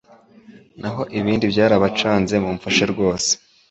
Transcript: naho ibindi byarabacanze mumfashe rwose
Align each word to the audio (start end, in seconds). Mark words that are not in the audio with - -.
naho 0.81 1.01
ibindi 1.19 1.45
byarabacanze 1.53 2.35
mumfashe 2.43 2.83
rwose 2.91 3.31